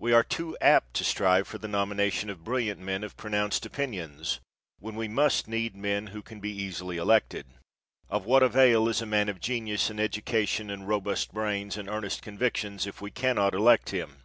We 0.00 0.12
are 0.12 0.24
too 0.24 0.58
apt 0.60 0.94
to 0.94 1.04
strive 1.04 1.46
for 1.46 1.56
the 1.58 1.68
nomination 1.68 2.28
of 2.30 2.42
brilliant 2.42 2.80
men 2.80 3.04
of 3.04 3.16
pronounced 3.16 3.64
opinions 3.64 4.40
when 4.80 4.96
we 4.96 5.06
must 5.06 5.46
need 5.46 5.76
men 5.76 6.08
who 6.08 6.20
can 6.20 6.40
be 6.40 6.50
easily 6.50 6.96
elected. 6.96 7.46
Of 8.08 8.24
what 8.26 8.42
avail 8.42 8.88
is 8.88 9.00
a 9.00 9.06
man 9.06 9.28
of 9.28 9.38
genius 9.38 9.88
and 9.88 10.00
education 10.00 10.68
and 10.68 10.88
robust 10.88 11.32
brains 11.32 11.76
and 11.76 11.88
earnest 11.88 12.22
convictions 12.22 12.88
if 12.88 13.00
we 13.00 13.12
cannot 13.12 13.54
elect 13.54 13.90
him? 13.90 14.24